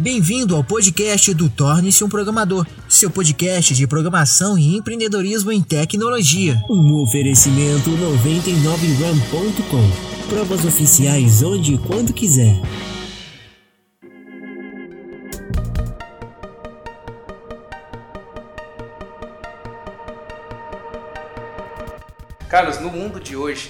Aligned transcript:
Bem-vindo 0.00 0.54
ao 0.54 0.62
podcast 0.62 1.34
do 1.34 1.50
Torne-se 1.50 2.04
um 2.04 2.08
Programador, 2.08 2.64
seu 2.88 3.10
podcast 3.10 3.74
de 3.74 3.84
programação 3.84 4.56
e 4.56 4.76
empreendedorismo 4.76 5.50
em 5.50 5.60
tecnologia. 5.60 6.54
Um 6.70 7.02
oferecimento 7.02 7.90
99ram.com. 7.90 10.28
Provas 10.28 10.64
oficiais 10.64 11.42
onde 11.42 11.74
e 11.74 11.78
quando 11.78 12.12
quiser. 12.12 12.54
Carlos, 22.48 22.80
no 22.80 22.88
mundo 22.88 23.18
de 23.18 23.34
hoje, 23.34 23.68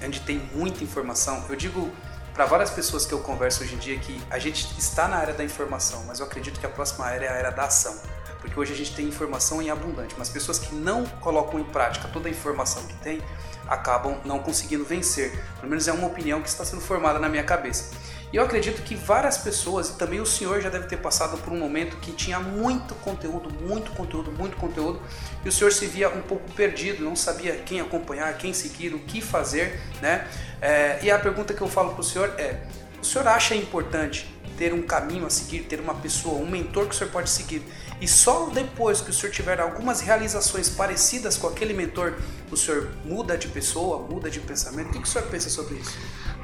onde 0.00 0.20
tem 0.20 0.40
muita 0.54 0.84
informação, 0.84 1.44
eu 1.48 1.56
digo 1.56 1.90
para 2.34 2.46
várias 2.46 2.70
pessoas 2.70 3.06
que 3.06 3.14
eu 3.14 3.20
converso 3.20 3.62
hoje 3.62 3.76
em 3.76 3.78
dia 3.78 3.96
que 3.96 4.20
a 4.28 4.40
gente 4.40 4.66
está 4.76 5.06
na 5.06 5.16
área 5.16 5.32
da 5.32 5.44
informação, 5.44 6.02
mas 6.04 6.18
eu 6.18 6.26
acredito 6.26 6.58
que 6.58 6.66
a 6.66 6.68
próxima 6.68 7.06
área 7.06 7.26
é 7.26 7.28
a 7.28 7.36
área 7.36 7.52
da 7.52 7.64
ação. 7.64 7.96
Porque 8.40 8.58
hoje 8.58 8.72
a 8.72 8.76
gente 8.76 8.94
tem 8.94 9.06
informação 9.06 9.62
em 9.62 9.70
abundante, 9.70 10.14
mas 10.18 10.28
pessoas 10.28 10.58
que 10.58 10.74
não 10.74 11.06
colocam 11.06 11.58
em 11.60 11.64
prática 11.64 12.08
toda 12.08 12.28
a 12.28 12.30
informação 12.30 12.82
que 12.86 12.94
tem 12.96 13.22
acabam 13.68 14.20
não 14.24 14.40
conseguindo 14.40 14.84
vencer. 14.84 15.30
Pelo 15.56 15.70
menos 15.70 15.88
é 15.88 15.92
uma 15.92 16.08
opinião 16.08 16.42
que 16.42 16.48
está 16.48 16.64
sendo 16.64 16.82
formada 16.82 17.18
na 17.18 17.28
minha 17.28 17.44
cabeça. 17.44 17.94
E 18.34 18.36
eu 18.36 18.42
acredito 18.42 18.82
que 18.82 18.96
várias 18.96 19.38
pessoas, 19.38 19.90
e 19.90 19.92
também 19.92 20.20
o 20.20 20.26
senhor 20.26 20.60
já 20.60 20.68
deve 20.68 20.88
ter 20.88 20.96
passado 20.96 21.38
por 21.38 21.52
um 21.52 21.56
momento 21.56 21.98
que 21.98 22.10
tinha 22.10 22.40
muito 22.40 22.92
conteúdo, 22.96 23.48
muito 23.62 23.92
conteúdo, 23.92 24.32
muito 24.32 24.56
conteúdo, 24.56 25.00
e 25.44 25.48
o 25.48 25.52
senhor 25.52 25.72
se 25.72 25.86
via 25.86 26.08
um 26.08 26.20
pouco 26.20 26.50
perdido, 26.50 27.04
não 27.04 27.14
sabia 27.14 27.54
quem 27.58 27.80
acompanhar, 27.80 28.36
quem 28.36 28.52
seguir, 28.52 28.92
o 28.92 28.98
que 28.98 29.20
fazer, 29.20 29.80
né? 30.02 30.26
É, 30.60 30.98
e 31.04 31.12
a 31.12 31.18
pergunta 31.20 31.54
que 31.54 31.60
eu 31.60 31.68
falo 31.68 31.92
para 31.92 32.00
o 32.00 32.02
senhor 32.02 32.34
é: 32.36 32.62
o 33.00 33.04
senhor 33.04 33.28
acha 33.28 33.54
importante 33.54 34.28
ter 34.58 34.74
um 34.74 34.82
caminho 34.82 35.26
a 35.26 35.30
seguir, 35.30 35.60
ter 35.60 35.78
uma 35.78 35.94
pessoa, 35.94 36.34
um 36.42 36.50
mentor 36.50 36.88
que 36.88 36.94
o 36.96 36.98
senhor 36.98 37.12
pode 37.12 37.30
seguir, 37.30 37.62
e 38.00 38.08
só 38.08 38.50
depois 38.50 39.00
que 39.00 39.10
o 39.10 39.12
senhor 39.12 39.32
tiver 39.32 39.60
algumas 39.60 40.00
realizações 40.00 40.68
parecidas 40.68 41.36
com 41.36 41.46
aquele 41.46 41.72
mentor, 41.72 42.14
o 42.50 42.56
senhor 42.56 42.90
muda 43.04 43.38
de 43.38 43.46
pessoa, 43.46 44.00
muda 44.00 44.28
de 44.28 44.40
pensamento? 44.40 44.88
O 44.88 44.92
que 45.00 45.02
o 45.02 45.06
senhor 45.06 45.28
pensa 45.28 45.48
sobre 45.48 45.76
isso? 45.76 45.96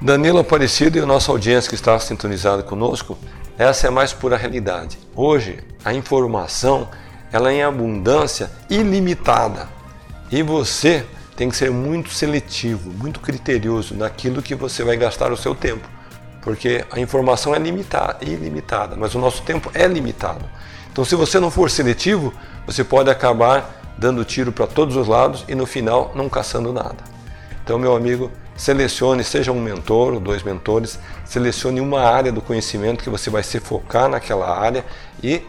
Danilo 0.00 0.38
Aparecido 0.38 0.96
e 0.96 1.00
a 1.00 1.06
nossa 1.06 1.32
audiência 1.32 1.68
que 1.68 1.74
está 1.74 1.98
sintonizada 1.98 2.62
conosco, 2.62 3.18
essa 3.58 3.88
é 3.88 3.88
a 3.88 3.92
mais 3.92 4.12
pura 4.12 4.36
realidade. 4.36 4.96
Hoje, 5.12 5.58
a 5.84 5.92
informação 5.92 6.88
ela 7.32 7.50
é 7.50 7.56
em 7.56 7.62
abundância 7.64 8.48
ilimitada 8.70 9.68
e 10.30 10.40
você 10.40 11.04
tem 11.36 11.48
que 11.48 11.56
ser 11.56 11.72
muito 11.72 12.10
seletivo, 12.10 12.92
muito 12.92 13.18
criterioso 13.18 13.94
naquilo 13.96 14.40
que 14.40 14.54
você 14.54 14.84
vai 14.84 14.96
gastar 14.96 15.32
o 15.32 15.36
seu 15.36 15.52
tempo, 15.52 15.88
porque 16.42 16.84
a 16.92 17.00
informação 17.00 17.52
é 17.52 17.58
limitada, 17.58 18.18
ilimitada, 18.24 18.94
mas 18.94 19.16
o 19.16 19.18
nosso 19.18 19.42
tempo 19.42 19.68
é 19.74 19.88
limitado. 19.88 20.44
Então, 20.92 21.04
se 21.04 21.16
você 21.16 21.40
não 21.40 21.50
for 21.50 21.70
seletivo, 21.70 22.32
você 22.64 22.84
pode 22.84 23.10
acabar 23.10 23.82
dando 23.98 24.24
tiro 24.24 24.52
para 24.52 24.68
todos 24.68 24.94
os 24.94 25.08
lados 25.08 25.44
e 25.48 25.56
no 25.56 25.66
final 25.66 26.12
não 26.14 26.28
caçando 26.28 26.72
nada. 26.72 27.17
Então, 27.68 27.78
meu 27.78 27.94
amigo, 27.94 28.32
selecione, 28.56 29.22
seja 29.22 29.52
um 29.52 29.60
mentor 29.60 30.14
ou 30.14 30.20
dois 30.20 30.42
mentores, 30.42 30.98
selecione 31.22 31.82
uma 31.82 32.00
área 32.00 32.32
do 32.32 32.40
conhecimento 32.40 33.04
que 33.04 33.10
você 33.10 33.28
vai 33.28 33.42
se 33.42 33.60
focar 33.60 34.08
naquela 34.08 34.58
área 34.58 34.82
e 35.22 35.42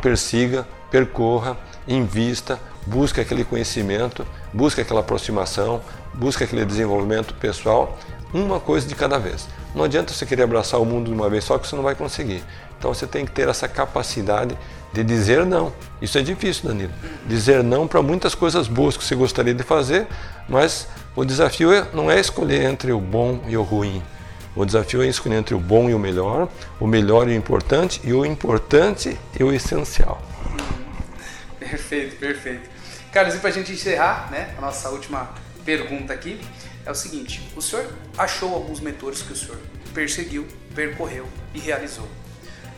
persiga, 0.00 0.64
percorra, 0.88 1.58
invista, 1.88 2.60
busque 2.86 3.20
aquele 3.20 3.42
conhecimento, 3.42 4.24
busque 4.52 4.80
aquela 4.80 5.00
aproximação, 5.00 5.82
busque 6.14 6.44
aquele 6.44 6.64
desenvolvimento 6.64 7.34
pessoal, 7.34 7.98
uma 8.32 8.60
coisa 8.60 8.86
de 8.86 8.94
cada 8.94 9.18
vez. 9.18 9.48
Não 9.74 9.82
adianta 9.82 10.12
você 10.12 10.24
querer 10.24 10.44
abraçar 10.44 10.80
o 10.80 10.84
mundo 10.84 11.06
de 11.06 11.12
uma 11.12 11.28
vez 11.28 11.42
só 11.42 11.58
que 11.58 11.66
você 11.66 11.74
não 11.74 11.82
vai 11.82 11.96
conseguir. 11.96 12.44
Então 12.78 12.94
você 12.94 13.04
tem 13.04 13.26
que 13.26 13.32
ter 13.32 13.48
essa 13.48 13.66
capacidade 13.66 14.56
de 14.96 15.04
dizer 15.04 15.44
não. 15.44 15.72
Isso 16.00 16.16
é 16.16 16.22
difícil, 16.22 16.68
Danilo. 16.68 16.92
Dizer 17.26 17.62
não 17.62 17.86
para 17.86 18.00
muitas 18.00 18.34
coisas 18.34 18.66
boas 18.66 18.96
que 18.96 19.04
você 19.04 19.14
gostaria 19.14 19.52
de 19.52 19.62
fazer, 19.62 20.06
mas 20.48 20.88
o 21.14 21.22
desafio 21.22 21.70
é, 21.70 21.86
não 21.92 22.10
é 22.10 22.18
escolher 22.18 22.62
entre 22.62 22.92
o 22.92 23.00
bom 23.00 23.44
e 23.46 23.56
o 23.58 23.62
ruim. 23.62 24.02
O 24.54 24.64
desafio 24.64 25.02
é 25.02 25.06
escolher 25.06 25.36
entre 25.36 25.54
o 25.54 25.60
bom 25.60 25.90
e 25.90 25.94
o 25.94 25.98
melhor, 25.98 26.48
o 26.80 26.86
melhor 26.86 27.28
e 27.28 27.32
o 27.32 27.34
importante, 27.34 28.00
e 28.04 28.12
o 28.14 28.24
importante 28.24 29.18
e 29.38 29.44
o 29.44 29.52
essencial. 29.52 30.22
Perfeito, 31.58 32.16
perfeito. 32.16 32.70
Carlos, 33.12 33.34
e 33.34 33.38
para 33.38 33.50
a 33.50 33.52
gente 33.52 33.72
encerrar, 33.72 34.30
né, 34.30 34.54
a 34.56 34.60
nossa 34.62 34.88
última 34.88 35.28
pergunta 35.62 36.14
aqui 36.14 36.40
é 36.86 36.90
o 36.90 36.94
seguinte: 36.94 37.46
o 37.54 37.60
senhor 37.60 37.86
achou 38.16 38.54
alguns 38.54 38.80
mentores 38.80 39.20
que 39.20 39.32
o 39.34 39.36
senhor 39.36 39.58
perseguiu, 39.92 40.46
percorreu 40.74 41.26
e 41.52 41.58
realizou. 41.58 42.08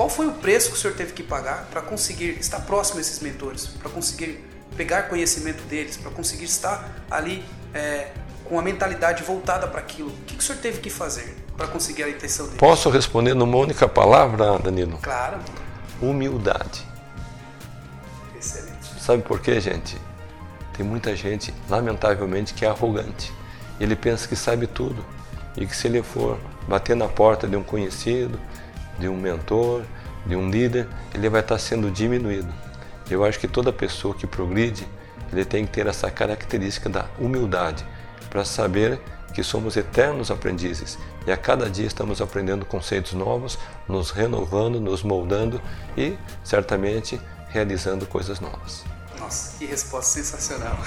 Qual 0.00 0.08
foi 0.08 0.28
o 0.28 0.32
preço 0.32 0.70
que 0.70 0.78
o 0.78 0.80
senhor 0.80 0.96
teve 0.96 1.12
que 1.12 1.22
pagar 1.22 1.68
para 1.70 1.82
conseguir 1.82 2.38
estar 2.40 2.60
próximo 2.60 2.96
a 2.96 3.00
esses 3.02 3.20
mentores, 3.20 3.66
para 3.66 3.90
conseguir 3.90 4.42
pegar 4.74 5.10
conhecimento 5.10 5.62
deles, 5.64 5.98
para 5.98 6.10
conseguir 6.10 6.46
estar 6.46 7.04
ali 7.10 7.44
é, 7.74 8.08
com 8.46 8.58
a 8.58 8.62
mentalidade 8.62 9.22
voltada 9.22 9.66
para 9.66 9.78
aquilo? 9.78 10.08
O 10.08 10.24
que, 10.24 10.36
que 10.36 10.42
o 10.42 10.42
senhor 10.42 10.58
teve 10.58 10.80
que 10.80 10.88
fazer 10.88 11.36
para 11.54 11.66
conseguir 11.66 12.04
a 12.04 12.08
intenção 12.08 12.46
deles? 12.46 12.58
Posso 12.58 12.88
responder 12.88 13.34
numa 13.34 13.58
única 13.58 13.86
palavra, 13.86 14.58
Danilo? 14.58 14.96
Claro. 15.02 15.38
Humildade. 16.00 16.82
Excelente. 18.34 18.98
Sabe 18.98 19.22
por 19.22 19.38
quê, 19.38 19.60
gente? 19.60 19.98
Tem 20.78 20.86
muita 20.86 21.14
gente, 21.14 21.52
lamentavelmente, 21.68 22.54
que 22.54 22.64
é 22.64 22.68
arrogante. 22.70 23.30
Ele 23.78 23.94
pensa 23.94 24.26
que 24.26 24.34
sabe 24.34 24.66
tudo 24.66 25.04
e 25.58 25.66
que 25.66 25.76
se 25.76 25.88
ele 25.88 26.02
for 26.02 26.38
bater 26.66 26.96
na 26.96 27.06
porta 27.06 27.46
de 27.46 27.54
um 27.54 27.62
conhecido, 27.62 28.40
de 29.00 29.08
um 29.08 29.16
mentor, 29.16 29.82
de 30.26 30.36
um 30.36 30.50
líder, 30.50 30.86
ele 31.14 31.28
vai 31.28 31.40
estar 31.40 31.58
sendo 31.58 31.90
diminuído. 31.90 32.52
Eu 33.10 33.24
acho 33.24 33.40
que 33.40 33.48
toda 33.48 33.72
pessoa 33.72 34.14
que 34.14 34.26
progride, 34.26 34.86
ele 35.32 35.44
tem 35.44 35.66
que 35.66 35.72
ter 35.72 35.86
essa 35.86 36.10
característica 36.10 36.88
da 36.88 37.06
humildade 37.18 37.84
para 38.28 38.44
saber 38.44 39.00
que 39.34 39.42
somos 39.42 39.76
eternos 39.76 40.30
aprendizes 40.30 40.98
e 41.26 41.32
a 41.32 41.36
cada 41.36 41.68
dia 41.68 41.86
estamos 41.86 42.20
aprendendo 42.20 42.64
conceitos 42.64 43.12
novos, 43.12 43.58
nos 43.88 44.10
renovando, 44.10 44.80
nos 44.80 45.02
moldando 45.02 45.60
e 45.96 46.16
certamente 46.44 47.20
realizando 47.48 48.06
coisas 48.06 48.40
novas. 48.40 48.84
Nossa, 49.18 49.56
que 49.58 49.66
resposta 49.66 50.22
sensacional. 50.22 50.78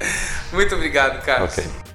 Muito 0.52 0.74
obrigado, 0.74 1.22
Carlos. 1.24 1.52
Ok. 1.56 1.89